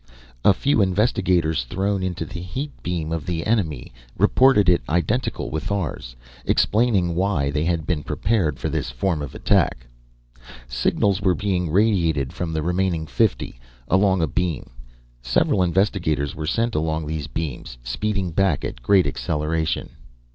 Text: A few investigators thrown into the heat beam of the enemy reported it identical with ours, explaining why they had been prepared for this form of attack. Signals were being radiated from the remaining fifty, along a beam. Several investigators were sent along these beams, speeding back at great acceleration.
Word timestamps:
A 0.43 0.51
few 0.51 0.81
investigators 0.81 1.63
thrown 1.65 2.01
into 2.01 2.25
the 2.25 2.41
heat 2.41 2.71
beam 2.81 3.11
of 3.11 3.27
the 3.27 3.45
enemy 3.45 3.93
reported 4.17 4.67
it 4.67 4.81
identical 4.89 5.51
with 5.51 5.71
ours, 5.71 6.15
explaining 6.43 7.13
why 7.13 7.51
they 7.51 7.63
had 7.65 7.85
been 7.85 8.01
prepared 8.01 8.57
for 8.57 8.67
this 8.67 8.89
form 8.89 9.21
of 9.21 9.35
attack. 9.35 9.85
Signals 10.67 11.21
were 11.21 11.35
being 11.35 11.69
radiated 11.69 12.33
from 12.33 12.51
the 12.51 12.63
remaining 12.63 13.05
fifty, 13.05 13.59
along 13.89 14.23
a 14.23 14.27
beam. 14.27 14.71
Several 15.21 15.61
investigators 15.61 16.33
were 16.33 16.47
sent 16.47 16.73
along 16.73 17.05
these 17.05 17.27
beams, 17.27 17.77
speeding 17.83 18.31
back 18.31 18.65
at 18.65 18.81
great 18.81 19.05
acceleration. 19.05 19.91